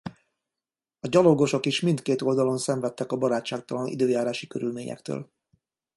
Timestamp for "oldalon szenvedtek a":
2.21-3.15